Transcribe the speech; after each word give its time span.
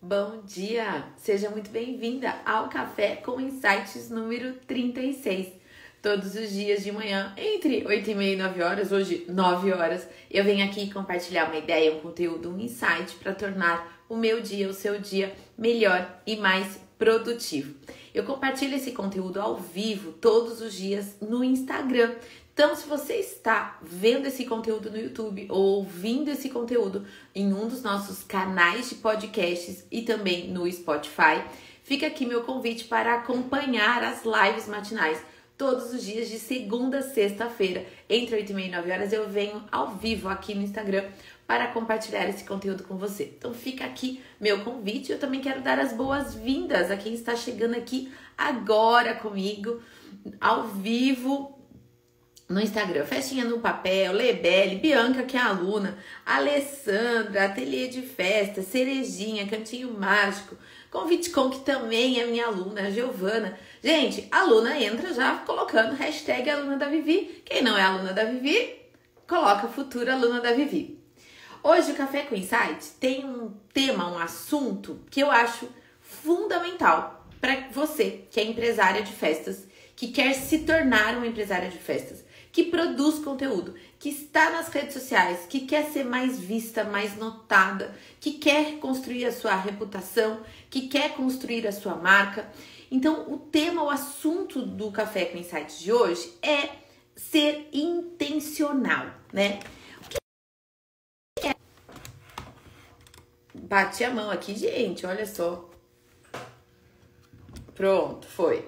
Bom 0.00 0.42
dia! 0.44 1.06
Seja 1.16 1.48
muito 1.48 1.70
bem-vinda 1.70 2.34
ao 2.44 2.68
Café 2.68 3.16
com 3.16 3.40
Insights 3.40 4.10
número 4.10 4.52
36. 4.66 5.48
Todos 6.02 6.34
os 6.34 6.50
dias 6.50 6.84
de 6.84 6.92
manhã, 6.92 7.32
entre 7.34 7.84
8 7.84 8.10
e 8.10 8.14
meia 8.14 8.34
e 8.34 8.36
9 8.36 8.62
horas, 8.62 8.92
hoje 8.92 9.24
9 9.26 9.72
horas, 9.72 10.06
eu 10.30 10.44
venho 10.44 10.64
aqui 10.66 10.92
compartilhar 10.92 11.46
uma 11.46 11.56
ideia, 11.56 11.94
um 11.94 12.00
conteúdo, 12.00 12.50
um 12.50 12.60
insight 12.60 13.14
para 13.22 13.34
tornar 13.34 14.04
o 14.06 14.16
meu 14.16 14.42
dia, 14.42 14.68
o 14.68 14.74
seu 14.74 15.00
dia 15.00 15.34
melhor 15.56 16.20
e 16.26 16.36
mais 16.36 16.78
produtivo. 16.98 17.74
Eu 18.14 18.24
compartilho 18.24 18.76
esse 18.76 18.92
conteúdo 18.92 19.40
ao 19.40 19.56
vivo 19.56 20.12
todos 20.12 20.60
os 20.60 20.74
dias 20.74 21.16
no 21.22 21.42
Instagram. 21.42 22.14
Então, 22.56 22.74
se 22.74 22.88
você 22.88 23.16
está 23.16 23.78
vendo 23.82 24.24
esse 24.24 24.46
conteúdo 24.46 24.90
no 24.90 24.96
YouTube 24.96 25.46
ou 25.50 25.76
ouvindo 25.76 26.30
esse 26.30 26.48
conteúdo 26.48 27.04
em 27.34 27.52
um 27.52 27.68
dos 27.68 27.82
nossos 27.82 28.24
canais 28.24 28.88
de 28.88 28.94
podcasts 28.94 29.84
e 29.90 30.00
também 30.00 30.48
no 30.48 30.66
Spotify, 30.72 31.44
fica 31.82 32.06
aqui 32.06 32.24
meu 32.24 32.44
convite 32.44 32.84
para 32.84 33.16
acompanhar 33.16 34.02
as 34.02 34.22
lives 34.24 34.66
matinais. 34.68 35.22
Todos 35.58 35.92
os 35.92 36.02
dias, 36.02 36.30
de 36.30 36.38
segunda 36.38 37.00
a 37.00 37.02
sexta-feira, 37.02 37.84
entre 38.08 38.36
8 38.36 38.50
e 38.50 38.54
meia 38.54 38.68
e 38.68 38.70
9 38.70 38.90
horas, 38.90 39.12
eu 39.12 39.28
venho 39.28 39.62
ao 39.70 39.94
vivo 39.94 40.26
aqui 40.26 40.54
no 40.54 40.62
Instagram 40.62 41.04
para 41.46 41.66
compartilhar 41.66 42.26
esse 42.26 42.44
conteúdo 42.44 42.84
com 42.84 42.96
você. 42.96 43.34
Então 43.36 43.52
fica 43.52 43.84
aqui 43.84 44.22
meu 44.40 44.64
convite. 44.64 45.12
Eu 45.12 45.18
também 45.18 45.42
quero 45.42 45.60
dar 45.60 45.78
as 45.78 45.92
boas-vindas 45.92 46.90
a 46.90 46.96
quem 46.96 47.12
está 47.12 47.36
chegando 47.36 47.74
aqui 47.74 48.10
agora 48.36 49.14
comigo, 49.14 49.82
ao 50.40 50.68
vivo, 50.68 51.55
no 52.48 52.60
Instagram, 52.60 53.04
Festinha 53.04 53.44
no 53.44 53.58
Papel, 53.58 54.12
Lebele, 54.12 54.76
Bianca, 54.76 55.24
que 55.24 55.36
é 55.36 55.40
aluna, 55.40 55.98
Alessandra, 56.24 57.44
Ateliê 57.44 57.88
de 57.88 58.02
Festa, 58.02 58.62
Cerejinha, 58.62 59.48
Cantinho 59.48 59.92
Mágico, 59.98 60.56
Convite 60.90 61.30
Com, 61.30 61.50
que 61.50 61.60
também 61.60 62.20
é 62.20 62.26
minha 62.26 62.46
aluna, 62.46 62.90
Giovana. 62.90 63.58
Gente, 63.82 64.28
aluna 64.30 64.80
entra 64.80 65.12
já 65.12 65.38
colocando 65.38 65.96
hashtag 65.96 66.48
aluna 66.48 66.76
da 66.76 66.88
Vivi. 66.88 67.42
Quem 67.44 67.62
não 67.62 67.76
é 67.76 67.82
aluna 67.82 68.12
da 68.12 68.24
Vivi, 68.24 68.76
coloca 69.26 69.66
futura 69.66 70.14
aluna 70.14 70.40
da 70.40 70.52
Vivi. 70.52 71.02
Hoje 71.64 71.90
o 71.90 71.96
Café 71.96 72.22
com 72.22 72.36
Insight 72.36 72.92
tem 73.00 73.24
um 73.24 73.52
tema, 73.74 74.08
um 74.08 74.18
assunto 74.18 75.00
que 75.10 75.20
eu 75.20 75.32
acho 75.32 75.68
fundamental 76.00 77.26
para 77.40 77.68
você 77.72 78.24
que 78.30 78.38
é 78.38 78.44
empresária 78.44 79.02
de 79.02 79.12
festas, 79.12 79.66
que 79.96 80.08
quer 80.12 80.32
se 80.32 80.60
tornar 80.60 81.16
uma 81.16 81.26
empresária 81.26 81.68
de 81.68 81.78
festas 81.78 82.25
que 82.56 82.64
produz 82.64 83.18
conteúdo, 83.18 83.74
que 83.98 84.08
está 84.08 84.48
nas 84.48 84.68
redes 84.68 84.94
sociais, 84.94 85.44
que 85.46 85.66
quer 85.66 85.90
ser 85.92 86.04
mais 86.06 86.40
vista, 86.40 86.84
mais 86.84 87.14
notada, 87.14 87.94
que 88.18 88.38
quer 88.38 88.78
construir 88.78 89.26
a 89.26 89.30
sua 89.30 89.54
reputação, 89.54 90.40
que 90.70 90.88
quer 90.88 91.12
construir 91.12 91.66
a 91.66 91.72
sua 91.72 91.94
marca. 91.96 92.50
Então, 92.90 93.30
o 93.30 93.36
tema, 93.36 93.82
o 93.82 93.90
assunto 93.90 94.62
do 94.62 94.90
Café 94.90 95.26
com 95.26 95.36
Insights 95.36 95.80
de 95.80 95.92
hoje 95.92 96.32
é 96.40 96.70
ser 97.14 97.68
intencional, 97.74 99.10
né? 99.30 99.60
É? 101.44 101.54
Bati 103.52 104.02
a 104.02 104.08
mão 104.08 104.30
aqui, 104.30 104.54
gente, 104.54 105.04
olha 105.04 105.26
só. 105.26 105.68
Pronto, 107.74 108.26
foi 108.26 108.64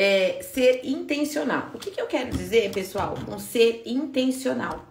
é, 0.00 0.40
ser 0.40 0.80
intencional. 0.82 1.72
O 1.74 1.78
que, 1.78 1.90
que 1.90 2.00
eu 2.00 2.06
quero 2.06 2.30
dizer, 2.30 2.72
pessoal, 2.72 3.14
com 3.26 3.38
ser 3.38 3.82
intencional? 3.84 4.86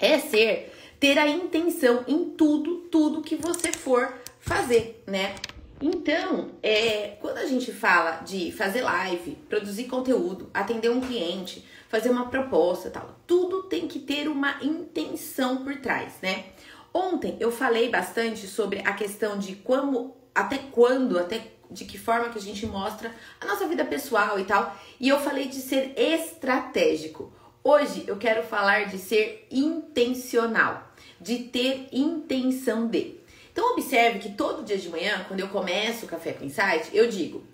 É 0.00 0.18
ser, 0.18 0.72
ter 0.98 1.16
a 1.16 1.28
intenção 1.28 2.04
em 2.08 2.30
tudo, 2.30 2.88
tudo 2.90 3.22
que 3.22 3.36
você 3.36 3.70
for 3.70 4.12
fazer, 4.40 5.00
né? 5.06 5.36
Então, 5.80 6.50
é, 6.60 7.18
quando 7.20 7.38
a 7.38 7.46
gente 7.46 7.70
fala 7.70 8.16
de 8.16 8.50
fazer 8.50 8.82
live, 8.82 9.38
produzir 9.48 9.84
conteúdo, 9.84 10.50
atender 10.52 10.90
um 10.90 11.00
cliente, 11.00 11.64
fazer 11.88 12.10
uma 12.10 12.28
proposta 12.28 12.90
tal, 12.90 13.16
tudo 13.28 13.62
tem 13.62 13.86
que 13.86 14.00
ter 14.00 14.26
uma 14.26 14.56
intenção 14.60 15.58
por 15.58 15.76
trás, 15.76 16.14
né? 16.20 16.46
Ontem 16.92 17.36
eu 17.38 17.52
falei 17.52 17.88
bastante 17.88 18.48
sobre 18.48 18.80
a 18.80 18.92
questão 18.92 19.38
de 19.38 19.54
como, 19.54 20.16
até 20.34 20.58
quando, 20.58 21.16
até 21.16 21.59
de 21.70 21.84
que 21.84 21.98
forma 21.98 22.28
que 22.30 22.38
a 22.38 22.42
gente 22.42 22.66
mostra 22.66 23.14
a 23.40 23.46
nossa 23.46 23.66
vida 23.66 23.84
pessoal 23.84 24.38
e 24.38 24.44
tal. 24.44 24.76
E 24.98 25.08
eu 25.08 25.20
falei 25.20 25.46
de 25.46 25.56
ser 25.56 25.94
estratégico. 25.96 27.32
Hoje 27.62 28.04
eu 28.06 28.16
quero 28.16 28.42
falar 28.42 28.86
de 28.86 28.98
ser 28.98 29.46
intencional, 29.50 30.90
de 31.20 31.38
ter 31.38 31.88
intenção 31.92 32.86
de. 32.86 33.20
Então 33.52 33.72
observe 33.72 34.18
que 34.18 34.30
todo 34.30 34.64
dia 34.64 34.78
de 34.78 34.88
manhã, 34.88 35.24
quando 35.28 35.40
eu 35.40 35.48
começo 35.48 36.06
o 36.06 36.08
Café 36.08 36.32
com 36.32 36.44
Insight, 36.44 36.90
eu 36.92 37.08
digo: 37.08 37.44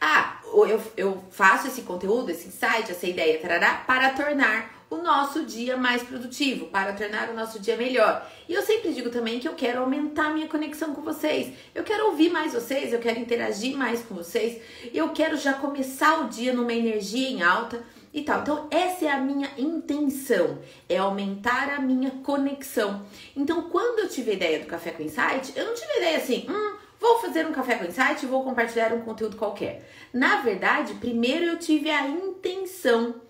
Ah, 0.00 0.40
eu, 0.44 0.82
eu 0.96 1.24
faço 1.30 1.68
esse 1.68 1.82
conteúdo, 1.82 2.30
esse 2.30 2.48
insight, 2.48 2.90
essa 2.90 3.06
ideia, 3.06 3.40
tarará, 3.40 3.76
para 3.86 4.10
tornar 4.10 4.83
o 4.94 5.02
nosso 5.02 5.44
dia 5.44 5.76
mais 5.76 6.02
produtivo, 6.02 6.66
para 6.66 6.92
tornar 6.92 7.28
o 7.30 7.34
nosso 7.34 7.58
dia 7.58 7.76
melhor. 7.76 8.28
E 8.48 8.54
eu 8.54 8.62
sempre 8.62 8.92
digo 8.92 9.10
também 9.10 9.40
que 9.40 9.48
eu 9.48 9.54
quero 9.54 9.80
aumentar 9.80 10.32
minha 10.32 10.48
conexão 10.48 10.94
com 10.94 11.02
vocês. 11.02 11.52
Eu 11.74 11.82
quero 11.82 12.06
ouvir 12.06 12.30
mais 12.30 12.52
vocês, 12.52 12.92
eu 12.92 13.00
quero 13.00 13.18
interagir 13.18 13.76
mais 13.76 14.02
com 14.02 14.14
vocês. 14.14 14.60
Eu 14.92 15.10
quero 15.10 15.36
já 15.36 15.54
começar 15.54 16.20
o 16.20 16.28
dia 16.28 16.52
numa 16.52 16.72
energia 16.72 17.28
em 17.28 17.42
alta 17.42 17.82
e 18.12 18.22
tal. 18.22 18.40
Então, 18.42 18.68
essa 18.70 19.06
é 19.06 19.08
a 19.08 19.18
minha 19.18 19.50
intenção, 19.58 20.60
é 20.88 20.96
aumentar 20.96 21.68
a 21.74 21.80
minha 21.80 22.12
conexão. 22.22 23.04
Então, 23.36 23.62
quando 23.62 23.98
eu 23.98 24.08
tive 24.08 24.30
a 24.30 24.34
ideia 24.34 24.60
do 24.60 24.66
Café 24.66 24.92
com 24.92 25.02
Insight, 25.02 25.52
eu 25.56 25.66
não 25.66 25.74
tive 25.74 25.92
a 25.92 25.96
ideia 25.96 26.16
assim, 26.18 26.46
hum, 26.48 26.76
vou 27.00 27.18
fazer 27.18 27.44
um 27.44 27.52
Café 27.52 27.74
com 27.74 27.84
Insight 27.84 28.24
e 28.24 28.28
vou 28.28 28.44
compartilhar 28.44 28.92
um 28.92 29.00
conteúdo 29.00 29.36
qualquer. 29.36 29.90
Na 30.12 30.42
verdade, 30.42 30.94
primeiro 30.94 31.44
eu 31.44 31.58
tive 31.58 31.90
a 31.90 32.06
intenção 32.06 33.23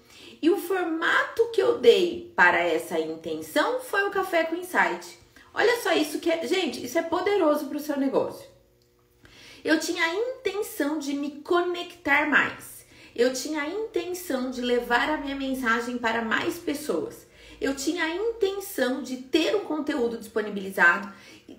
e 0.45 0.51
o 0.51 0.59
formato 0.59 1.49
que 1.55 1.63
eu 1.63 1.79
dei 1.79 2.31
para 2.37 2.59
essa 2.59 3.01
intenção 3.01 3.81
foi 3.81 4.07
o 4.07 4.11
café 4.11 4.45
com 4.45 4.55
insight. 4.55 5.19
Olha 5.55 5.81
só 5.81 5.95
isso 5.95 6.19
que 6.19 6.31
é, 6.31 6.47
gente, 6.47 6.85
isso 6.85 6.99
é 6.99 7.03
poderoso 7.03 7.65
para 7.65 7.79
o 7.79 7.81
seu 7.81 7.97
negócio. 7.97 8.47
Eu 9.65 9.81
tinha 9.81 10.05
a 10.05 10.15
intenção 10.15 10.99
de 10.99 11.15
me 11.15 11.41
conectar 11.41 12.29
mais. 12.29 12.85
Eu 13.17 13.33
tinha 13.33 13.63
a 13.63 13.71
intenção 13.71 14.51
de 14.51 14.61
levar 14.61 15.09
a 15.09 15.17
minha 15.17 15.35
mensagem 15.35 15.97
para 15.97 16.21
mais 16.21 16.59
pessoas. 16.59 17.27
Eu 17.59 17.75
tinha 17.75 18.05
a 18.05 18.15
intenção 18.15 19.03
de 19.03 19.17
ter 19.17 19.57
um 19.57 19.61
conteúdo 19.61 20.19
disponibilizado 20.19 21.11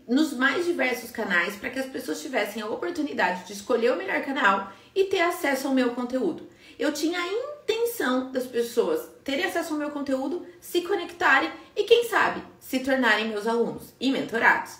nos 0.07 0.31
mais 0.31 0.63
diversos 0.63 1.09
canais 1.09 1.55
para 1.55 1.71
que 1.71 1.79
as 1.79 1.87
pessoas 1.87 2.21
tivessem 2.21 2.61
a 2.61 2.69
oportunidade 2.69 3.47
de 3.47 3.53
escolher 3.53 3.93
o 3.93 3.97
melhor 3.97 4.21
canal 4.23 4.71
e 4.93 5.05
ter 5.05 5.21
acesso 5.21 5.67
ao 5.67 5.73
meu 5.73 5.95
conteúdo. 5.95 6.47
Eu 6.77 6.91
tinha 6.91 7.19
a 7.19 7.54
intenção 7.65 8.31
das 8.31 8.45
pessoas 8.45 9.09
terem 9.23 9.45
acesso 9.45 9.73
ao 9.73 9.79
meu 9.79 9.89
conteúdo, 9.89 10.45
se 10.61 10.81
conectarem 10.81 11.51
e, 11.75 11.83
quem 11.83 12.05
sabe, 12.05 12.41
se 12.59 12.79
tornarem 12.79 13.27
meus 13.27 13.47
alunos 13.47 13.93
e 13.99 14.11
mentorados. 14.11 14.77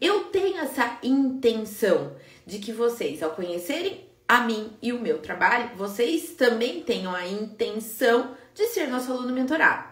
Eu 0.00 0.24
tenho 0.24 0.58
essa 0.58 0.98
intenção 1.02 2.16
de 2.46 2.58
que 2.58 2.72
vocês, 2.72 3.22
ao 3.22 3.30
conhecerem 3.30 4.06
a 4.28 4.42
mim 4.42 4.70
e 4.80 4.92
o 4.92 5.00
meu 5.00 5.18
trabalho, 5.18 5.70
vocês 5.76 6.30
também 6.30 6.82
tenham 6.82 7.14
a 7.14 7.26
intenção 7.26 8.36
de 8.54 8.66
ser 8.66 8.88
nosso 8.88 9.10
aluno 9.10 9.32
mentorado. 9.32 9.88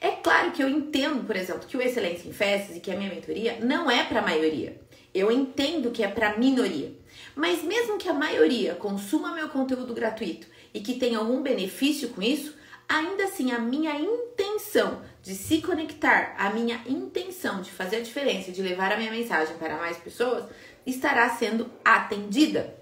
É 0.00 0.12
claro 0.12 0.52
que 0.52 0.62
eu 0.62 0.68
entendo, 0.68 1.26
por 1.26 1.36
exemplo, 1.36 1.66
que 1.66 1.76
o 1.76 1.82
Excelência 1.82 2.26
em 2.26 2.32
Festas 2.32 2.76
e 2.76 2.80
que 2.80 2.90
a 2.90 2.96
minha 2.96 3.10
mentoria 3.10 3.58
não 3.60 3.90
é 3.90 4.04
para 4.04 4.20
a 4.20 4.24
maioria. 4.24 4.80
Eu 5.12 5.30
entendo 5.30 5.90
que 5.90 6.02
é 6.02 6.08
para 6.08 6.30
a 6.30 6.38
minoria. 6.38 6.92
Mas 7.34 7.62
mesmo 7.62 7.98
que 7.98 8.08
a 8.08 8.14
maioria 8.14 8.74
consuma 8.74 9.34
meu 9.34 9.48
conteúdo 9.48 9.92
gratuito 9.92 10.46
e 10.72 10.80
que 10.80 10.94
tenha 10.94 11.18
algum 11.18 11.42
benefício 11.42 12.10
com 12.10 12.22
isso, 12.22 12.54
ainda 12.88 13.24
assim 13.24 13.52
a 13.52 13.58
minha 13.58 13.98
intenção 13.98 15.02
de 15.22 15.34
se 15.34 15.60
conectar, 15.60 16.34
a 16.38 16.50
minha 16.50 16.80
intenção 16.86 17.60
de 17.60 17.70
fazer 17.70 17.96
a 17.96 18.02
diferença, 18.02 18.50
de 18.50 18.62
levar 18.62 18.92
a 18.92 18.96
minha 18.96 19.10
mensagem 19.10 19.56
para 19.56 19.76
mais 19.76 19.96
pessoas, 19.96 20.44
estará 20.86 21.28
sendo 21.30 21.70
atendida. 21.84 22.78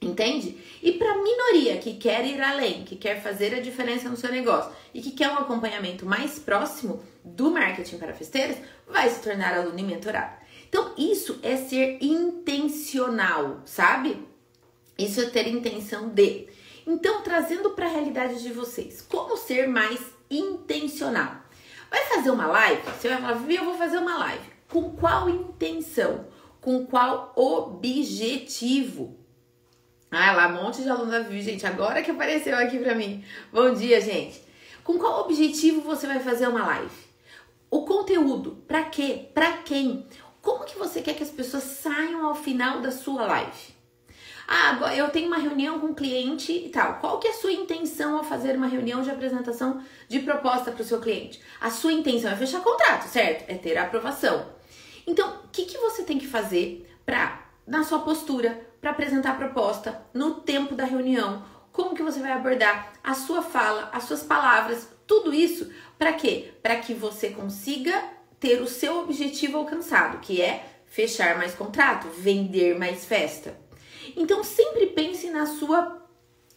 Entende? 0.00 0.58
E 0.82 0.92
para 0.92 1.12
a 1.12 1.22
minoria 1.22 1.76
que 1.76 1.94
quer 1.94 2.26
ir 2.26 2.40
além, 2.40 2.82
que 2.82 2.96
quer 2.96 3.22
fazer 3.22 3.54
a 3.54 3.60
diferença 3.60 4.08
no 4.08 4.16
seu 4.16 4.32
negócio 4.32 4.72
e 4.92 5.00
que 5.00 5.12
quer 5.12 5.30
um 5.30 5.38
acompanhamento 5.38 6.04
mais 6.04 6.40
próximo 6.40 7.00
do 7.24 7.52
marketing 7.52 7.98
para 7.98 8.12
festeiras, 8.12 8.56
vai 8.88 9.08
se 9.08 9.22
tornar 9.22 9.54
aluno 9.54 9.78
e 9.78 9.82
mentorado. 9.84 10.42
Então, 10.68 10.92
isso 10.98 11.38
é 11.42 11.56
ser 11.56 11.98
intencional, 12.00 13.60
sabe? 13.64 14.26
Isso 14.98 15.20
é 15.20 15.26
ter 15.26 15.46
intenção 15.46 16.08
de. 16.08 16.48
Então, 16.86 17.22
trazendo 17.22 17.70
para 17.70 17.86
a 17.86 17.90
realidade 17.90 18.42
de 18.42 18.52
vocês, 18.52 19.00
como 19.00 19.36
ser 19.36 19.68
mais 19.68 20.00
intencional? 20.30 21.36
Vai 21.90 22.04
fazer 22.06 22.30
uma 22.30 22.46
live? 22.46 22.82
Você 22.82 23.08
vai 23.08 23.20
falar, 23.20 23.50
eu 23.50 23.64
vou 23.64 23.76
fazer 23.76 23.98
uma 23.98 24.18
live. 24.18 24.44
Com 24.68 24.90
qual 24.96 25.28
intenção? 25.28 26.26
Com 26.60 26.86
qual 26.86 27.32
objetivo? 27.36 29.18
Ah, 30.10 30.32
lá, 30.32 30.48
um 30.48 30.64
monte 30.64 30.82
de 30.82 30.88
aluno 30.88 31.10
da 31.10 31.20
Vivi, 31.20 31.42
gente, 31.42 31.66
agora 31.66 32.02
que 32.02 32.10
apareceu 32.10 32.56
aqui 32.56 32.78
para 32.78 32.94
mim. 32.94 33.24
Bom 33.52 33.72
dia, 33.72 34.00
gente. 34.00 34.42
Com 34.84 34.98
qual 34.98 35.20
objetivo 35.20 35.80
você 35.82 36.06
vai 36.06 36.20
fazer 36.20 36.48
uma 36.48 36.66
live? 36.66 36.94
O 37.70 37.84
conteúdo, 37.84 38.62
para 38.66 38.84
quê? 38.84 39.30
Para 39.32 39.58
quem? 39.58 40.06
Como 40.42 40.64
que 40.64 40.76
você 40.76 41.00
quer 41.00 41.14
que 41.14 41.22
as 41.22 41.30
pessoas 41.30 41.62
saiam 41.62 42.26
ao 42.26 42.34
final 42.34 42.80
da 42.80 42.90
sua 42.90 43.26
live? 43.26 43.71
Ah, 44.46 44.94
eu 44.94 45.08
tenho 45.10 45.28
uma 45.28 45.38
reunião 45.38 45.78
com 45.78 45.88
um 45.88 45.94
cliente 45.94 46.52
e 46.52 46.68
tal. 46.68 46.98
Qual 47.00 47.18
que 47.18 47.28
é 47.28 47.30
a 47.30 47.34
sua 47.34 47.52
intenção 47.52 48.16
ao 48.16 48.24
fazer 48.24 48.56
uma 48.56 48.66
reunião 48.66 49.02
de 49.02 49.10
apresentação 49.10 49.82
de 50.08 50.18
proposta 50.20 50.72
para 50.72 50.82
o 50.82 50.84
seu 50.84 51.00
cliente? 51.00 51.40
A 51.60 51.70
sua 51.70 51.92
intenção 51.92 52.30
é 52.30 52.36
fechar 52.36 52.60
contrato, 52.60 53.08
certo? 53.08 53.48
É 53.48 53.54
ter 53.54 53.76
a 53.76 53.84
aprovação. 53.84 54.46
Então, 55.06 55.40
o 55.44 55.48
que, 55.48 55.64
que 55.64 55.78
você 55.78 56.02
tem 56.02 56.18
que 56.18 56.26
fazer 56.26 56.88
para, 57.04 57.42
na 57.66 57.84
sua 57.84 58.00
postura, 58.00 58.60
para 58.80 58.90
apresentar 58.90 59.32
a 59.32 59.36
proposta, 59.36 60.02
no 60.12 60.34
tempo 60.36 60.74
da 60.74 60.84
reunião, 60.84 61.44
como 61.72 61.94
que 61.94 62.02
você 62.02 62.20
vai 62.20 62.32
abordar 62.32 62.92
a 63.02 63.14
sua 63.14 63.42
fala, 63.42 63.90
as 63.92 64.04
suas 64.04 64.22
palavras, 64.22 64.88
tudo 65.06 65.32
isso 65.32 65.70
para 65.98 66.12
quê? 66.12 66.52
Para 66.62 66.76
que 66.76 66.94
você 66.94 67.30
consiga 67.30 68.02
ter 68.38 68.60
o 68.60 68.66
seu 68.66 68.98
objetivo 69.00 69.58
alcançado, 69.58 70.18
que 70.18 70.42
é 70.42 70.64
fechar 70.86 71.38
mais 71.38 71.54
contrato, 71.54 72.08
vender 72.08 72.78
mais 72.78 73.04
festa. 73.04 73.56
Então 74.16 74.44
sempre 74.44 74.86
pense 74.86 75.30
na 75.30 75.46
sua 75.46 76.00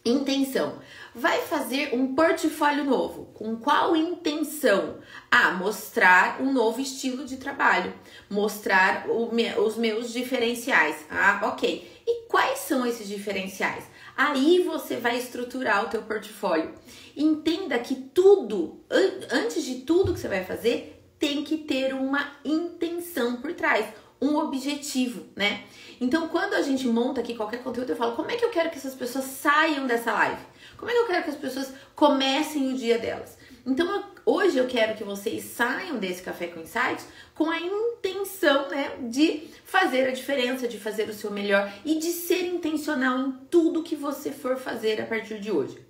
intenção. 0.04 0.78
Vai 1.14 1.40
fazer 1.42 1.94
um 1.94 2.14
portfólio 2.14 2.84
novo. 2.84 3.26
Com 3.34 3.56
qual 3.56 3.96
intenção? 3.96 4.98
Ah, 5.30 5.52
mostrar 5.52 6.40
um 6.40 6.52
novo 6.52 6.80
estilo 6.80 7.24
de 7.24 7.38
trabalho, 7.38 7.92
mostrar 8.30 9.06
os 9.10 9.76
meus 9.76 10.12
diferenciais. 10.12 11.04
Ah, 11.10 11.40
ok. 11.44 12.02
E 12.06 12.28
quais 12.28 12.60
são 12.60 12.86
esses 12.86 13.08
diferenciais? 13.08 13.84
Aí 14.16 14.62
você 14.62 14.96
vai 14.96 15.18
estruturar 15.18 15.84
o 15.84 15.88
teu 15.88 16.02
portfólio. 16.02 16.72
Entenda 17.16 17.78
que 17.78 17.94
tudo, 17.96 18.84
antes 19.30 19.64
de 19.64 19.80
tudo 19.80 20.14
que 20.14 20.20
você 20.20 20.28
vai 20.28 20.44
fazer, 20.44 21.02
tem 21.18 21.42
que 21.42 21.56
ter 21.58 21.94
uma 21.94 22.30
intenção 22.44 23.36
por 23.40 23.54
trás, 23.54 23.86
um 24.20 24.36
objetivo, 24.36 25.26
né? 25.34 25.64
Então, 26.00 26.28
quando 26.28 26.54
a 26.54 26.62
gente 26.62 26.86
monta 26.86 27.20
aqui 27.20 27.34
qualquer 27.34 27.62
conteúdo, 27.62 27.90
eu 27.90 27.96
falo: 27.96 28.14
como 28.14 28.30
é 28.30 28.36
que 28.36 28.44
eu 28.44 28.50
quero 28.50 28.70
que 28.70 28.76
essas 28.76 28.94
pessoas 28.94 29.24
saiam 29.24 29.86
dessa 29.86 30.12
live? 30.12 30.40
Como 30.76 30.90
é 30.90 30.94
que 30.94 31.00
eu 31.00 31.06
quero 31.06 31.24
que 31.24 31.30
as 31.30 31.36
pessoas 31.36 31.72
comecem 31.94 32.72
o 32.72 32.76
dia 32.76 32.98
delas? 32.98 33.36
Então, 33.64 33.90
eu, 33.90 34.04
hoje 34.24 34.58
eu 34.58 34.66
quero 34.66 34.96
que 34.96 35.02
vocês 35.02 35.42
saiam 35.44 35.98
desse 35.98 36.22
Café 36.22 36.46
com 36.48 36.60
Insights 36.60 37.06
com 37.34 37.50
a 37.50 37.58
intenção, 37.58 38.68
né, 38.68 38.96
de 39.08 39.48
fazer 39.64 40.08
a 40.08 40.12
diferença, 40.12 40.68
de 40.68 40.78
fazer 40.78 41.08
o 41.08 41.14
seu 41.14 41.30
melhor 41.30 41.72
e 41.84 41.98
de 41.98 42.12
ser 42.12 42.46
intencional 42.46 43.18
em 43.18 43.32
tudo 43.50 43.82
que 43.82 43.96
você 43.96 44.30
for 44.30 44.56
fazer 44.56 45.00
a 45.00 45.06
partir 45.06 45.40
de 45.40 45.50
hoje. 45.50 45.84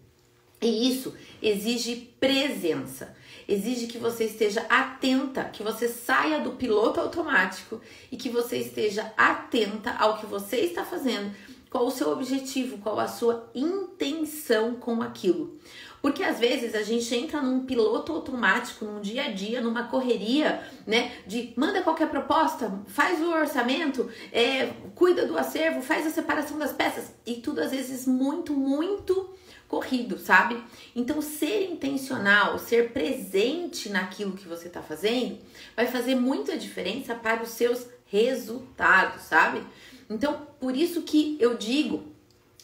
E 0.60 0.90
isso 0.90 1.14
exige 1.42 1.96
presença 2.18 3.14
exige 3.48 3.86
que 3.86 3.98
você 3.98 4.24
esteja 4.24 4.62
atenta, 4.68 5.44
que 5.44 5.62
você 5.62 5.88
saia 5.88 6.40
do 6.40 6.52
piloto 6.52 7.00
automático 7.00 7.80
e 8.10 8.16
que 8.16 8.28
você 8.28 8.58
esteja 8.58 9.12
atenta 9.16 9.92
ao 9.92 10.18
que 10.18 10.26
você 10.26 10.56
está 10.56 10.84
fazendo, 10.84 11.32
qual 11.70 11.86
o 11.86 11.90
seu 11.90 12.10
objetivo, 12.10 12.78
qual 12.78 12.98
a 12.98 13.08
sua 13.08 13.50
intenção 13.54 14.74
com 14.74 15.02
aquilo. 15.02 15.58
Porque 16.02 16.22
às 16.22 16.38
vezes 16.38 16.74
a 16.74 16.82
gente 16.82 17.12
entra 17.14 17.40
num 17.40 17.66
piloto 17.66 18.12
automático, 18.12 18.84
num 18.84 19.00
dia 19.00 19.24
a 19.24 19.32
dia, 19.32 19.60
numa 19.60 19.84
correria, 19.84 20.62
né? 20.86 21.10
De 21.26 21.52
manda 21.56 21.82
qualquer 21.82 22.08
proposta, 22.08 22.80
faz 22.86 23.20
o 23.20 23.32
orçamento, 23.32 24.08
é, 24.32 24.72
cuida 24.94 25.26
do 25.26 25.36
acervo, 25.36 25.82
faz 25.82 26.06
a 26.06 26.10
separação 26.10 26.58
das 26.58 26.72
peças 26.72 27.12
e 27.26 27.34
tudo 27.34 27.60
às 27.60 27.72
vezes 27.72 28.06
muito, 28.06 28.52
muito 28.52 29.28
corrido, 29.68 30.18
sabe? 30.18 30.62
Então, 30.94 31.20
ser 31.20 31.70
intencional, 31.70 32.58
ser 32.58 32.92
presente 32.92 33.88
naquilo 33.88 34.32
que 34.32 34.48
você 34.48 34.68
está 34.68 34.82
fazendo, 34.82 35.38
vai 35.74 35.86
fazer 35.86 36.14
muita 36.14 36.56
diferença 36.56 37.14
para 37.14 37.42
os 37.42 37.50
seus 37.50 37.86
resultados, 38.06 39.22
sabe? 39.22 39.62
Então, 40.08 40.46
por 40.60 40.76
isso 40.76 41.02
que 41.02 41.36
eu 41.40 41.56
digo 41.56 42.15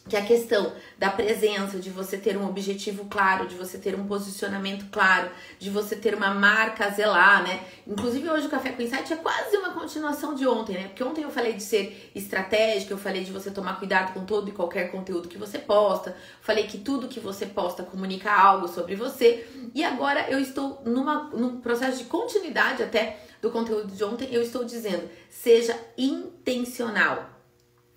que 0.08 0.16
a 0.16 0.24
questão 0.24 0.72
da 0.98 1.10
presença, 1.10 1.78
de 1.78 1.88
você 1.88 2.18
ter 2.18 2.36
um 2.36 2.48
objetivo 2.48 3.04
claro, 3.04 3.46
de 3.46 3.54
você 3.54 3.78
ter 3.78 3.94
um 3.94 4.04
posicionamento 4.04 4.86
claro, 4.90 5.30
de 5.58 5.70
você 5.70 5.94
ter 5.94 6.14
uma 6.14 6.34
marca 6.34 6.86
a 6.86 6.90
zelar, 6.90 7.42
né? 7.44 7.60
Inclusive 7.86 8.28
hoje 8.28 8.46
o 8.46 8.50
Café 8.50 8.72
com 8.72 8.82
Insight 8.82 9.12
é 9.12 9.16
quase 9.16 9.56
uma 9.56 9.70
continuação 9.70 10.34
de 10.34 10.46
ontem, 10.46 10.74
né? 10.74 10.88
Porque 10.88 11.04
ontem 11.04 11.22
eu 11.22 11.30
falei 11.30 11.52
de 11.52 11.62
ser 11.62 12.10
estratégico, 12.14 12.92
eu 12.92 12.98
falei 12.98 13.22
de 13.22 13.30
você 13.30 13.50
tomar 13.50 13.78
cuidado 13.78 14.12
com 14.12 14.24
todo 14.24 14.48
e 14.48 14.52
qualquer 14.52 14.90
conteúdo 14.90 15.28
que 15.28 15.38
você 15.38 15.58
posta, 15.58 16.16
falei 16.40 16.66
que 16.66 16.78
tudo 16.78 17.08
que 17.08 17.20
você 17.20 17.46
posta 17.46 17.84
comunica 17.84 18.30
algo 18.32 18.66
sobre 18.66 18.96
você, 18.96 19.46
e 19.72 19.84
agora 19.84 20.28
eu 20.28 20.40
estou 20.40 20.82
numa, 20.84 21.30
num 21.30 21.60
processo 21.60 21.98
de 21.98 22.04
continuidade 22.04 22.82
até 22.82 23.20
do 23.40 23.50
conteúdo 23.50 23.92
de 23.92 24.04
ontem, 24.04 24.28
eu 24.32 24.42
estou 24.42 24.64
dizendo, 24.64 25.08
seja 25.30 25.78
intencional 25.96 27.31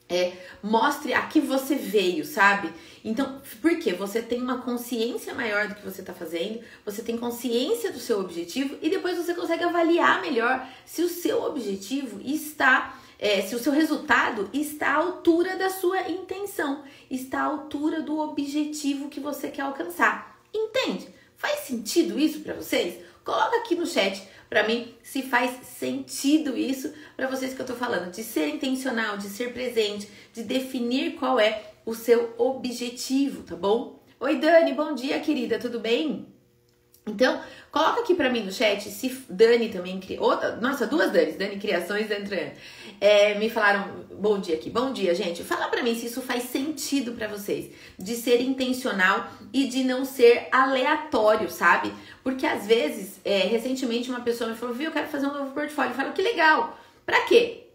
é, 0.07 0.33
mostre 0.61 1.13
a 1.13 1.23
que 1.23 1.39
você 1.39 1.75
veio, 1.75 2.25
sabe? 2.25 2.71
Então, 3.03 3.41
por 3.61 3.77
quê? 3.79 3.93
Você 3.93 4.21
tem 4.21 4.41
uma 4.41 4.61
consciência 4.61 5.33
maior 5.33 5.67
do 5.67 5.75
que 5.75 5.83
você 5.83 6.01
está 6.01 6.13
fazendo, 6.13 6.59
você 6.85 7.01
tem 7.01 7.17
consciência 7.17 7.91
do 7.91 7.99
seu 7.99 8.19
objetivo 8.19 8.77
e 8.81 8.89
depois 8.89 9.17
você 9.17 9.33
consegue 9.33 9.63
avaliar 9.63 10.21
melhor 10.21 10.67
se 10.85 11.01
o 11.01 11.09
seu 11.09 11.43
objetivo 11.43 12.21
está, 12.23 12.99
é, 13.17 13.41
se 13.41 13.55
o 13.55 13.59
seu 13.59 13.71
resultado 13.71 14.49
está 14.53 14.89
à 14.89 14.97
altura 14.97 15.55
da 15.55 15.69
sua 15.69 16.09
intenção, 16.09 16.83
está 17.09 17.41
à 17.41 17.45
altura 17.45 18.01
do 18.01 18.19
objetivo 18.19 19.09
que 19.09 19.19
você 19.19 19.49
quer 19.49 19.63
alcançar. 19.63 20.39
Entende? 20.53 21.09
Faz 21.35 21.61
sentido 21.61 22.19
isso 22.19 22.39
para 22.41 22.53
vocês? 22.53 23.03
Coloca 23.25 23.57
aqui 23.57 23.73
no 23.73 23.87
chat 23.87 24.21
para 24.47 24.67
mim 24.67 24.93
se 25.01 25.23
faz 25.23 25.65
sentido 25.65 26.55
isso 26.55 26.93
para 27.17 27.27
vocês 27.27 27.55
que 27.55 27.61
eu 27.61 27.65
tô 27.65 27.73
falando, 27.73 28.11
de 28.11 28.23
ser 28.23 28.49
intencional, 28.49 29.17
de 29.17 29.27
ser 29.29 29.51
presente, 29.51 30.07
de 30.31 30.43
definir 30.43 31.15
qual 31.15 31.39
é 31.39 31.73
o 31.83 31.95
seu 31.95 32.35
objetivo, 32.37 33.41
tá 33.41 33.55
bom? 33.55 33.99
Oi 34.19 34.37
Dani, 34.37 34.73
bom 34.73 34.93
dia, 34.93 35.19
querida, 35.19 35.57
tudo 35.57 35.79
bem? 35.79 36.34
Então, 37.07 37.39
coloca 37.71 38.01
aqui 38.01 38.15
para 38.15 38.31
mim 38.31 38.41
no 38.41 38.51
chat 38.51 38.89
se 38.89 39.09
Dani 39.29 39.69
também 39.69 39.99
cria. 39.99 40.19
Nossa, 40.59 40.87
duas 40.87 41.11
Danis, 41.11 41.35
Dani 41.35 41.57
Criações 41.57 42.09
e 42.09 42.15
Dani 42.15 42.53
é, 42.99 43.35
me 43.35 43.47
falaram 43.49 44.05
bom 44.11 44.39
dia 44.39 44.55
aqui. 44.55 44.71
Bom 44.71 44.91
dia, 44.91 45.13
gente. 45.13 45.43
Fala 45.43 45.67
para 45.67 45.83
mim 45.83 45.93
se 45.93 46.07
isso 46.07 46.21
faz 46.21 46.43
sentido 46.43 47.11
para 47.11 47.27
vocês, 47.27 47.69
de 47.97 48.15
ser 48.15 48.41
intencional 48.41 49.29
e 49.53 49.67
de 49.67 49.83
não 49.83 50.03
ser 50.03 50.47
aleatório, 50.51 51.49
sabe? 51.49 51.93
Porque 52.23 52.45
às 52.45 52.65
vezes, 52.65 53.19
é, 53.23 53.39
recentemente 53.39 54.09
uma 54.09 54.21
pessoa 54.21 54.49
me 54.49 54.55
falou: 54.55 54.73
"Viu, 54.73 54.87
eu 54.87 54.91
quero 54.91 55.07
fazer 55.07 55.27
um 55.27 55.33
novo 55.33 55.51
portfólio". 55.51 55.91
Eu 55.91 55.95
falo: 55.95 56.13
"Que 56.13 56.23
legal". 56.23 56.79
Para 57.05 57.21
quê? 57.25 57.67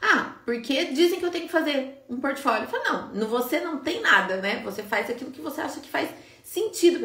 Ah, 0.00 0.36
porque 0.44 0.84
dizem 0.86 1.18
que 1.18 1.24
eu 1.24 1.30
tenho 1.30 1.46
que 1.46 1.52
fazer 1.52 2.04
um 2.08 2.20
portfólio. 2.20 2.64
Eu 2.64 2.68
falo: 2.68 3.10
"Não, 3.14 3.26
você 3.26 3.58
não 3.58 3.78
tem 3.78 4.00
nada, 4.00 4.36
né? 4.36 4.62
Você 4.64 4.84
faz 4.84 5.10
aquilo 5.10 5.32
que 5.32 5.40
você 5.40 5.60
acha 5.60 5.80
que 5.80 5.88
faz 5.88 6.08
sentido 6.08 6.27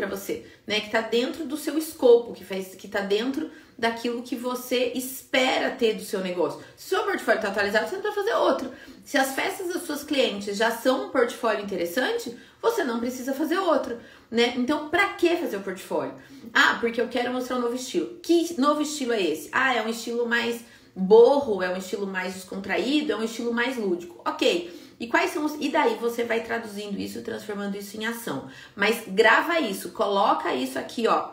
para 0.04 0.08
você, 0.08 0.46
né? 0.68 0.80
Que 0.80 0.90
tá 0.90 1.02
dentro 1.02 1.46
do 1.46 1.58
seu 1.58 1.78
escopo, 1.78 2.34
que 2.34 2.44
faz 2.44 2.76
que 2.76 2.88
tá 2.88 3.00
dentro 3.00 3.50
daquilo 3.78 4.22
que 4.22 4.36
você 4.36 4.92
espera 4.96 5.72
ter 5.72 5.96
do 5.96 6.04
seu 6.04 6.20
negócio. 6.20 6.62
Se 6.76 6.88
o 6.88 6.90
seu 6.90 7.04
portfólio 7.04 7.40
está 7.40 7.50
atualizado, 7.50 7.90
você 7.90 7.96
não 7.96 8.04
vai 8.04 8.12
fazer 8.12 8.34
outro. 8.34 8.72
Se 9.04 9.18
as 9.18 9.34
festas 9.34 9.74
dos 9.74 9.84
seus 9.84 10.04
clientes 10.04 10.58
já 10.58 10.72
são 10.72 11.08
um 11.08 11.10
portfólio 11.10 11.64
interessante, 11.64 12.38
você 12.62 12.84
não 12.84 13.00
precisa 13.00 13.34
fazer 13.34 13.58
outro, 13.58 13.98
né? 14.30 14.54
Então, 14.56 14.90
para 14.90 15.10
que 15.10 15.36
fazer 15.36 15.58
o 15.58 15.62
portfólio? 15.62 16.14
Ah, 16.54 16.78
porque 16.80 17.02
eu 17.02 17.08
quero 17.08 17.34
mostrar 17.34 17.58
um 17.58 17.62
novo 17.62 17.76
estilo. 17.76 18.20
Que 18.22 18.60
novo 18.60 18.82
estilo 18.82 19.14
é 19.14 19.22
esse? 19.22 19.50
Ah, 19.52 19.74
é 19.76 19.82
um 19.82 19.90
estilo 19.90 20.28
mais 20.28 20.62
borro, 20.96 21.64
é 21.64 21.70
um 21.70 21.78
estilo 21.78 22.06
mais 22.06 22.36
descontraído, 22.36 23.12
é 23.12 23.16
um 23.16 23.24
estilo 23.24 23.54
mais 23.54 23.78
lúdico. 23.78 24.22
OK. 24.26 24.83
E 25.00 25.08
quais 25.08 25.32
são 25.32 25.46
os. 25.46 25.56
E 25.60 25.70
daí 25.70 25.96
você 25.96 26.24
vai 26.24 26.42
traduzindo 26.42 27.00
isso, 27.00 27.22
transformando 27.22 27.76
isso 27.76 27.98
em 27.98 28.06
ação. 28.06 28.48
Mas 28.76 29.04
grava 29.08 29.60
isso, 29.60 29.92
coloca 29.92 30.54
isso 30.54 30.78
aqui, 30.78 31.08
ó, 31.08 31.30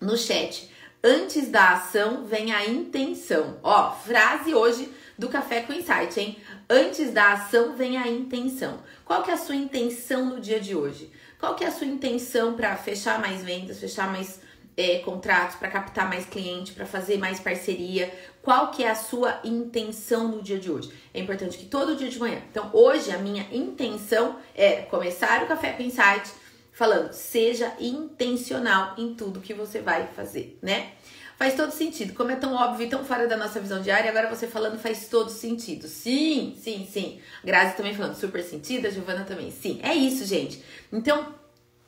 no 0.00 0.16
chat. 0.16 0.70
Antes 1.04 1.48
da 1.48 1.72
ação 1.72 2.24
vem 2.24 2.52
a 2.52 2.64
intenção. 2.64 3.58
Ó, 3.62 3.90
frase 3.90 4.54
hoje 4.54 4.88
do 5.18 5.28
Café 5.28 5.62
com 5.62 5.72
Insight, 5.72 6.20
hein? 6.20 6.38
Antes 6.70 7.12
da 7.12 7.32
ação 7.32 7.74
vem 7.74 7.98
a 7.98 8.06
intenção. 8.08 8.78
Qual 9.04 9.22
que 9.22 9.30
é 9.30 9.34
a 9.34 9.38
sua 9.38 9.56
intenção 9.56 10.26
no 10.26 10.40
dia 10.40 10.60
de 10.60 10.74
hoje? 10.74 11.10
Qual 11.38 11.56
que 11.56 11.64
é 11.64 11.66
a 11.66 11.72
sua 11.72 11.88
intenção 11.88 12.54
para 12.54 12.76
fechar 12.76 13.20
mais 13.20 13.42
vendas, 13.42 13.80
fechar 13.80 14.10
mais 14.10 14.40
é, 14.76 14.98
contratos, 14.98 15.56
para 15.56 15.68
captar 15.68 16.08
mais 16.08 16.24
cliente, 16.26 16.72
para 16.72 16.86
fazer 16.86 17.18
mais 17.18 17.38
parceria? 17.38 18.12
Qual 18.40 18.70
que 18.70 18.82
é 18.82 18.90
a 18.90 18.94
sua 18.94 19.40
intenção 19.44 20.28
no 20.28 20.42
dia 20.42 20.58
de 20.58 20.70
hoje? 20.70 20.92
É 21.12 21.20
importante 21.20 21.58
que 21.58 21.66
todo 21.66 21.96
dia 21.96 22.08
de 22.08 22.18
manhã. 22.18 22.42
Então, 22.50 22.70
hoje 22.72 23.10
a 23.10 23.18
minha 23.18 23.46
intenção 23.52 24.36
é 24.54 24.82
começar 24.82 25.42
o 25.42 25.46
Café 25.46 25.72
com 25.72 25.82
Insight 25.82 26.30
falando, 26.72 27.12
seja 27.12 27.72
intencional 27.78 28.94
em 28.96 29.14
tudo 29.14 29.40
que 29.40 29.54
você 29.54 29.80
vai 29.80 30.08
fazer, 30.08 30.58
né? 30.62 30.92
Faz 31.36 31.54
todo 31.54 31.72
sentido. 31.72 32.14
Como 32.14 32.30
é 32.30 32.36
tão 32.36 32.54
óbvio 32.54 32.86
e 32.86 32.88
tão 32.88 33.04
fora 33.04 33.26
da 33.26 33.36
nossa 33.36 33.58
visão 33.58 33.82
diária, 33.82 34.08
agora 34.08 34.28
você 34.28 34.46
falando 34.46 34.78
faz 34.78 35.08
todo 35.08 35.28
sentido. 35.28 35.88
Sim, 35.88 36.56
sim, 36.56 36.86
sim. 36.90 37.20
Grazi 37.44 37.76
também 37.76 37.94
falando 37.94 38.14
super 38.14 38.42
sentido, 38.42 38.86
a 38.86 38.90
Giovana 38.90 39.24
também. 39.24 39.50
Sim, 39.50 39.80
é 39.82 39.94
isso, 39.94 40.24
gente. 40.24 40.62
Então, 40.92 41.34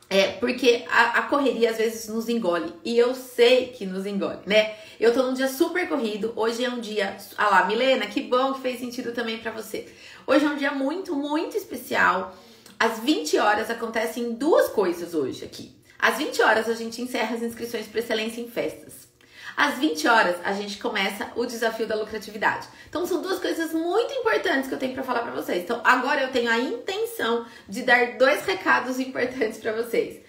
É, 0.08 0.32
porque 0.32 0.84
a, 0.88 1.18
a, 1.18 1.22
correria 1.22 1.70
às 1.70 1.78
vezes 1.78 2.08
nos 2.08 2.28
engole. 2.28 2.72
E 2.84 2.96
eu 2.96 3.14
sei 3.14 3.68
que 3.68 3.86
nos 3.86 4.06
engole, 4.06 4.40
né? 4.46 4.76
Eu 5.00 5.12
tô 5.12 5.22
num 5.22 5.34
dia 5.34 5.48
super 5.48 5.88
corrido. 5.88 6.32
Hoje 6.36 6.64
é 6.64 6.68
um 6.68 6.80
dia. 6.80 7.16
Ah 7.36 7.48
lá, 7.48 7.66
Milena, 7.66 8.06
que 8.06 8.20
bom 8.20 8.52
que 8.52 8.60
fez 8.60 8.80
sentido 8.80 9.12
também 9.12 9.38
para 9.38 9.50
você. 9.50 9.88
Hoje 10.26 10.44
é 10.44 10.48
um 10.48 10.56
dia 10.56 10.72
muito, 10.72 11.14
muito 11.14 11.56
especial. 11.56 12.36
Às 12.78 13.00
20 13.00 13.38
horas 13.38 13.70
acontecem 13.70 14.32
duas 14.34 14.68
coisas 14.68 15.14
hoje 15.14 15.44
aqui. 15.44 15.74
Às 15.98 16.18
20 16.18 16.42
horas 16.42 16.68
a 16.68 16.74
gente 16.74 17.00
encerra 17.00 17.34
as 17.34 17.42
inscrições 17.42 17.86
para 17.86 18.00
excelência 18.00 18.40
em 18.40 18.48
festas. 18.48 19.08
Às 19.56 19.78
20 19.78 20.08
horas 20.08 20.36
a 20.44 20.52
gente 20.52 20.78
começa 20.78 21.30
o 21.36 21.46
desafio 21.46 21.86
da 21.86 21.94
lucratividade. 21.94 22.66
Então 22.88 23.06
são 23.06 23.22
duas 23.22 23.38
coisas 23.38 23.72
muito 23.72 24.12
importantes 24.14 24.68
que 24.68 24.74
eu 24.74 24.78
tenho 24.78 24.94
para 24.94 25.02
falar 25.02 25.20
para 25.20 25.32
vocês. 25.32 25.62
Então 25.62 25.80
agora 25.84 26.22
eu 26.22 26.32
tenho 26.32 26.50
a 26.50 26.58
intenção 26.58 27.46
de 27.68 27.82
dar 27.82 28.18
dois 28.18 28.44
recados 28.44 28.98
importantes 28.98 29.58
para 29.58 29.72
vocês. 29.72 30.20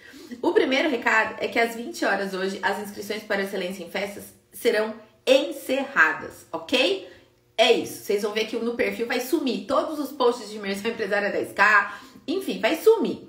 O 0.42 0.52
primeiro 0.52 0.88
recado 0.88 1.36
é 1.38 1.48
que 1.48 1.58
às 1.58 1.74
20 1.74 2.04
horas 2.04 2.34
hoje 2.34 2.58
as 2.62 2.80
inscrições 2.80 3.22
para 3.22 3.42
excelência 3.42 3.82
em 3.82 3.90
festas 3.90 4.24
serão 4.52 4.94
encerradas, 5.26 6.46
ok? 6.52 7.08
É 7.58 7.72
isso. 7.72 8.04
Vocês 8.04 8.22
vão 8.22 8.32
ver 8.32 8.46
que 8.46 8.56
no 8.56 8.74
perfil 8.74 9.06
vai 9.06 9.20
sumir 9.20 9.66
todos 9.66 9.98
os 9.98 10.12
posts 10.12 10.50
de 10.50 10.56
imersão 10.56 10.90
empresária 10.92 11.32
10K, 11.32 11.90
enfim, 12.26 12.60
vai 12.60 12.76
sumir. 12.76 13.28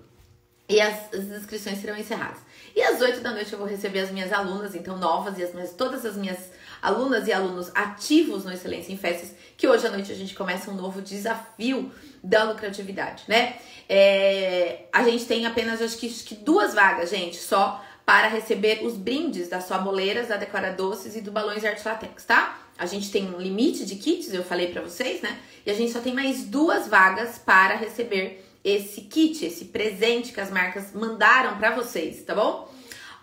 E 0.69 0.81
as, 0.81 1.13
as 1.13 1.23
inscrições 1.25 1.79
serão 1.79 1.97
encerradas. 1.97 2.39
E 2.75 2.81
às 2.81 3.01
8 3.01 3.21
da 3.21 3.31
noite 3.31 3.51
eu 3.53 3.59
vou 3.59 3.67
receber 3.67 3.99
as 4.01 4.11
minhas 4.11 4.33
alunas, 4.33 4.75
então 4.75 4.97
novas, 4.97 5.37
e 5.39 5.43
as 5.43 5.53
minhas, 5.53 5.71
todas 5.71 6.05
as 6.05 6.15
minhas 6.15 6.37
alunas 6.81 7.27
e 7.27 7.33
alunos 7.33 7.71
ativos 7.73 8.43
no 8.43 8.51
Excelência 8.51 8.91
em 8.91 8.97
Festas, 8.97 9.33
que 9.55 9.67
hoje 9.67 9.87
à 9.87 9.89
noite 9.89 10.11
a 10.11 10.15
gente 10.15 10.35
começa 10.35 10.69
um 10.69 10.75
novo 10.75 11.01
desafio 11.01 11.91
da 12.23 12.43
lucratividade, 12.43 13.23
né? 13.27 13.55
É, 13.89 14.81
a 14.91 15.03
gente 15.03 15.25
tem 15.25 15.45
apenas, 15.45 15.81
acho 15.81 15.97
que, 15.97 16.07
acho 16.07 16.23
que 16.25 16.35
duas 16.35 16.73
vagas, 16.73 17.09
gente, 17.09 17.37
só 17.37 17.83
para 18.05 18.27
receber 18.27 18.85
os 18.85 18.95
brindes 18.95 19.49
da 19.49 19.59
sua 19.59 19.79
boleiras, 19.79 20.27
da 20.27 20.37
Decora 20.37 20.71
Doces 20.71 21.15
e 21.15 21.21
do 21.21 21.31
Balões 21.31 21.65
Arte 21.65 21.85
Latex, 21.85 22.25
tá? 22.25 22.57
A 22.77 22.85
gente 22.85 23.11
tem 23.11 23.33
um 23.33 23.39
limite 23.39 23.85
de 23.85 23.95
kits, 23.95 24.33
eu 24.33 24.43
falei 24.43 24.71
para 24.71 24.81
vocês, 24.81 25.21
né? 25.21 25.39
E 25.65 25.71
a 25.71 25.73
gente 25.73 25.91
só 25.91 25.99
tem 25.99 26.13
mais 26.13 26.43
duas 26.43 26.87
vagas 26.87 27.37
para 27.37 27.75
receber 27.75 28.46
esse 28.67 29.01
kit, 29.01 29.45
esse 29.45 29.65
presente 29.65 30.33
que 30.33 30.41
as 30.41 30.51
marcas 30.51 30.91
mandaram 30.93 31.57
para 31.57 31.73
vocês, 31.73 32.21
tá 32.23 32.35
bom? 32.35 32.69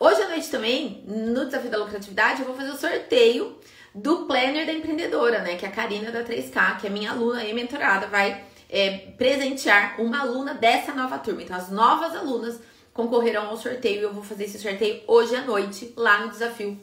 Hoje 0.01 0.23
à 0.23 0.29
noite 0.29 0.49
também, 0.49 1.05
no 1.07 1.45
Desafio 1.45 1.71
da 1.71 1.77
Lucratividade, 1.77 2.41
eu 2.41 2.47
vou 2.47 2.57
fazer 2.57 2.71
o 2.71 2.79
sorteio 2.79 3.59
do 3.95 4.25
Planner 4.25 4.65
da 4.65 4.73
Empreendedora, 4.73 5.41
né? 5.41 5.57
Que 5.57 5.67
é 5.67 5.69
a 5.69 5.73
Karina 5.73 6.11
da 6.11 6.25
3K, 6.25 6.81
que 6.81 6.87
é 6.87 6.91
minha 6.91 7.11
aluna 7.11 7.45
e 7.45 7.53
mentorada, 7.53 8.07
vai 8.07 8.43
é, 8.71 8.97
presentear 9.19 10.01
uma 10.01 10.21
aluna 10.21 10.55
dessa 10.55 10.95
nova 10.95 11.19
turma. 11.19 11.43
Então, 11.43 11.57
as 11.57 11.71
novas 11.71 12.17
alunas 12.17 12.59
concorrerão 12.95 13.49
ao 13.49 13.59
sorteio 13.59 14.01
e 14.01 14.03
eu 14.03 14.15
vou 14.15 14.23
fazer 14.23 14.45
esse 14.45 14.59
sorteio 14.59 15.03
hoje 15.07 15.37
à 15.37 15.43
noite, 15.43 15.93
lá 15.95 16.21
no 16.21 16.31
Desafio 16.31 16.81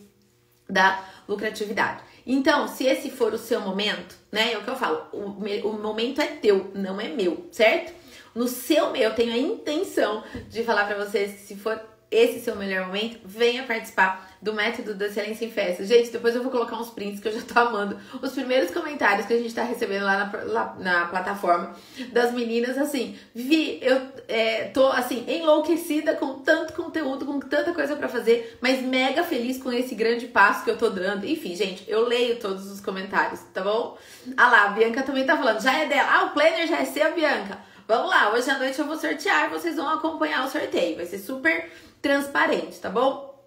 da 0.70 1.04
Lucratividade. 1.28 2.04
Então, 2.28 2.68
se 2.68 2.86
esse 2.86 3.10
for 3.10 3.34
o 3.34 3.40
seu 3.40 3.60
momento, 3.60 4.16
né? 4.32 4.54
É 4.54 4.58
o 4.60 4.64
que 4.64 4.70
eu 4.70 4.76
falo, 4.76 5.08
o, 5.12 5.68
o 5.68 5.74
momento 5.82 6.22
é 6.22 6.28
teu, 6.28 6.70
não 6.76 7.02
é 7.02 7.08
meu, 7.08 7.50
certo? 7.52 8.01
No 8.34 8.48
seu 8.48 8.92
meio. 8.92 9.06
Eu 9.06 9.16
tenho 9.16 9.34
a 9.34 9.38
intenção 9.38 10.24
de 10.50 10.64
falar 10.64 10.86
para 10.86 11.04
vocês 11.04 11.34
que 11.34 11.40
se 11.40 11.56
for 11.56 11.80
esse 12.12 12.42
seu 12.42 12.58
melhor 12.58 12.88
momento, 12.88 13.20
venha 13.24 13.64
participar 13.64 14.30
do 14.42 14.54
método 14.54 14.94
da 14.94 15.06
excelência 15.06 15.46
em 15.46 15.52
festa. 15.52 15.86
Gente, 15.86 16.12
depois 16.12 16.36
eu 16.36 16.44
vou 16.44 16.52
colocar 16.52 16.76
uns 16.76 16.90
prints 16.90 17.22
que 17.22 17.28
eu 17.30 17.32
já 17.32 17.42
tô 17.42 17.58
amando. 17.58 17.98
Os 18.22 18.34
primeiros 18.34 18.70
comentários 18.70 19.26
que 19.26 19.34
a 19.34 19.38
gente 19.38 19.56
tá 19.56 19.64
recebendo 19.64 20.04
lá 20.04 20.26
na, 20.26 20.44
lá, 20.44 20.76
na 20.78 21.06
plataforma 21.06 21.74
das 22.12 22.34
meninas, 22.34 22.78
assim, 22.78 23.18
Vi, 23.34 23.80
eu 23.82 24.02
é, 24.28 24.66
tô 24.66 24.88
assim, 24.88 25.24
enlouquecida 25.26 26.14
com 26.16 26.40
tanto 26.40 26.74
conteúdo, 26.74 27.26
com 27.26 27.40
tanta 27.40 27.72
coisa 27.72 27.96
para 27.96 28.10
fazer, 28.10 28.58
mas 28.60 28.82
mega 28.82 29.24
feliz 29.24 29.58
com 29.58 29.72
esse 29.72 29.96
grande 29.96 30.28
passo 30.28 30.66
que 30.66 30.72
eu 30.72 30.78
tô 30.78 30.90
dando. 30.90 31.26
Enfim, 31.26 31.56
gente, 31.56 31.86
eu 31.88 32.06
leio 32.06 32.38
todos 32.40 32.70
os 32.70 32.82
comentários, 32.82 33.40
tá 33.54 33.62
bom? 33.62 33.98
Ah 34.36 34.50
lá, 34.50 34.64
a 34.66 34.70
Bianca 34.70 35.02
também 35.04 35.26
tá 35.26 35.38
falando, 35.38 35.62
já 35.62 35.78
é 35.78 35.88
dela. 35.88 36.10
Ah, 36.12 36.26
o 36.26 36.30
planner 36.32 36.68
já 36.68 36.82
é 36.82 36.86
seu, 36.86 37.14
Bianca. 37.16 37.71
Vamos 37.92 38.10
lá, 38.10 38.32
hoje 38.32 38.50
à 38.50 38.58
noite 38.58 38.80
eu 38.80 38.86
vou 38.86 38.98
sortear, 38.98 39.50
vocês 39.50 39.76
vão 39.76 39.90
acompanhar 39.90 40.46
o 40.46 40.50
sorteio. 40.50 40.96
Vai 40.96 41.06
ser 41.06 41.20
super 41.20 41.70
transparente, 42.02 42.80
tá 42.80 42.90
bom? 42.90 43.38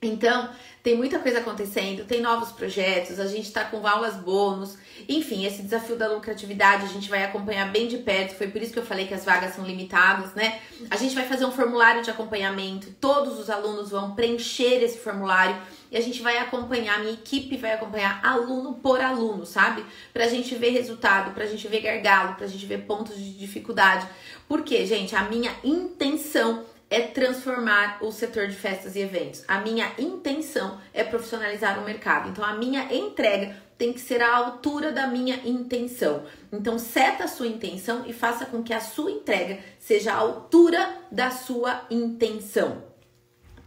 Então, 0.00 0.48
tem 0.82 0.96
muita 0.96 1.18
coisa 1.18 1.40
acontecendo, 1.40 2.06
tem 2.06 2.20
novos 2.20 2.50
projetos, 2.52 3.20
a 3.20 3.26
gente 3.26 3.52
tá 3.52 3.64
com 3.64 3.86
aulas 3.86 4.16
bônus, 4.16 4.76
enfim, 5.08 5.44
esse 5.44 5.62
desafio 5.62 5.96
da 5.96 6.08
lucratividade 6.08 6.84
a 6.84 6.88
gente 6.88 7.08
vai 7.08 7.22
acompanhar 7.22 7.70
bem 7.70 7.86
de 7.86 7.98
perto, 7.98 8.34
foi 8.34 8.48
por 8.48 8.62
isso 8.62 8.72
que 8.72 8.78
eu 8.78 8.84
falei 8.84 9.06
que 9.06 9.14
as 9.14 9.24
vagas 9.24 9.54
são 9.54 9.64
limitadas, 9.64 10.34
né? 10.34 10.60
A 10.90 10.96
gente 10.96 11.14
vai 11.14 11.26
fazer 11.26 11.44
um 11.44 11.52
formulário 11.52 12.02
de 12.02 12.10
acompanhamento, 12.10 12.90
todos 13.00 13.38
os 13.38 13.50
alunos 13.50 13.90
vão 13.90 14.14
preencher 14.14 14.82
esse 14.82 14.98
formulário 14.98 15.56
e 15.90 15.96
a 15.96 16.00
gente 16.00 16.22
vai 16.22 16.38
acompanhar, 16.38 17.00
minha 17.00 17.12
equipe 17.12 17.56
vai 17.56 17.72
acompanhar 17.72 18.20
aluno 18.24 18.74
por 18.74 19.00
aluno, 19.00 19.44
sabe? 19.44 19.84
Pra 20.12 20.28
gente 20.28 20.54
ver 20.54 20.70
resultado, 20.70 21.34
pra 21.34 21.46
gente 21.46 21.66
ver 21.66 21.80
gargalo, 21.80 22.36
pra 22.36 22.46
gente 22.46 22.64
ver 22.64 22.82
pontos 22.82 23.16
de 23.16 23.36
dificuldade. 23.36 24.06
Porque, 24.48 24.86
gente, 24.86 25.16
a 25.16 25.24
minha 25.24 25.52
intenção 25.64 26.64
é 26.90 27.00
transformar 27.02 27.98
o 28.02 28.10
setor 28.10 28.48
de 28.48 28.56
festas 28.56 28.96
e 28.96 29.00
eventos. 29.00 29.44
A 29.46 29.60
minha 29.60 29.92
intenção 29.96 30.80
é 30.92 31.02
profissionalizar 31.04 31.78
o 31.78 31.84
mercado. 31.84 32.28
Então, 32.28 32.44
a 32.44 32.54
minha 32.54 32.92
entrega 32.92 33.56
tem 33.78 33.92
que 33.92 34.00
ser 34.00 34.20
à 34.20 34.36
altura 34.36 34.92
da 34.92 35.06
minha 35.06 35.36
intenção. 35.44 36.24
Então, 36.52 36.78
seta 36.78 37.24
a 37.24 37.28
sua 37.28 37.46
intenção 37.46 38.04
e 38.06 38.12
faça 38.12 38.44
com 38.44 38.62
que 38.62 38.74
a 38.74 38.80
sua 38.80 39.10
entrega 39.10 39.60
seja 39.78 40.12
à 40.12 40.16
altura 40.16 40.98
da 41.10 41.30
sua 41.30 41.86
intenção 41.88 42.90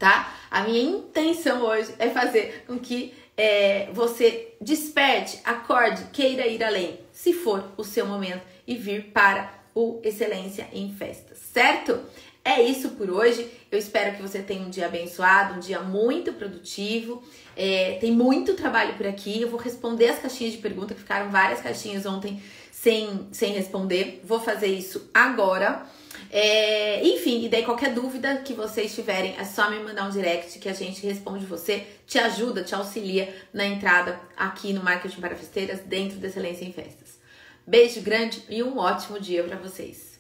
tá? 0.03 0.36
A 0.51 0.63
minha 0.63 0.82
intenção 0.82 1.62
hoje 1.62 1.94
é 1.98 2.10
fazer 2.10 2.65
com 2.68 2.77
que 2.77 3.13
é, 3.38 3.89
você 3.94 4.53
desperte, 4.60 5.39
acorde, 5.46 6.03
queira 6.12 6.46
ir 6.46 6.62
além, 6.62 7.00
se 7.13 7.32
for 7.32 7.72
o 7.77 7.86
seu 7.86 8.06
momento, 8.06 8.42
e 8.68 8.75
vir 8.75 9.12
para 9.13 9.53
o 9.74 10.01
Excelência 10.03 10.68
em 10.74 10.94
Festas, 10.94 11.38
certo? 11.38 12.01
É 12.46 12.62
isso 12.62 12.90
por 12.90 13.10
hoje. 13.10 13.50
Eu 13.72 13.80
espero 13.80 14.16
que 14.16 14.22
você 14.22 14.40
tenha 14.40 14.66
um 14.66 14.70
dia 14.70 14.88
abençoado, 14.88 15.56
um 15.56 15.60
dia 15.60 15.80
muito 15.80 16.34
produtivo. 16.34 17.24
É, 17.56 17.98
tem 18.02 18.12
muito 18.12 18.54
trabalho 18.54 18.96
por 18.96 19.08
aqui. 19.08 19.42
Eu 19.42 19.50
vou 19.50 19.60
responder 19.60 20.10
as 20.10 20.20
caixinhas 20.20 20.54
de 20.54 20.60
pergunta, 20.60 20.94
que 20.94 21.00
ficaram 21.00 21.32
várias 21.32 21.62
caixinhas 21.62 22.06
ontem 22.06 22.42
sem, 22.70 23.28
sem 23.32 23.54
responder. 23.54 24.22
Vou 24.26 24.42
fazer 24.42 24.68
isso 24.68 25.10
agora. 25.14 25.86
É, 26.30 27.06
enfim, 27.06 27.46
e 27.46 27.50
daí 27.50 27.64
qualquer 27.64 27.94
dúvida 27.94 28.38
que 28.38 28.54
vocês 28.54 28.94
tiverem, 28.94 29.36
é 29.38 29.46
só 29.46 29.70
me 29.70 29.80
mandar 29.80 30.06
um 30.06 30.10
direct 30.10 30.60
que 30.60 30.68
a 30.68 30.74
gente 30.74 31.06
responde 31.06 31.46
você, 31.46 31.86
te 32.08 32.18
ajuda, 32.18 32.64
te 32.64 32.74
auxilia 32.76 33.34
na 33.54 33.66
entrada 33.66 34.20
aqui 34.36 34.74
no 34.74 34.84
Marketing 34.84 35.22
para 35.22 35.36
Festeiras 35.36 35.80
dentro 35.82 36.18
da 36.18 36.28
Excelência 36.28 36.66
em 36.66 36.74
Festas. 36.74 37.20
Beijo 37.66 38.02
grande 38.02 38.44
e 38.50 38.62
um 38.62 38.78
ótimo 38.80 39.20
dia 39.20 39.44
para 39.44 39.58
vocês. 39.58 40.12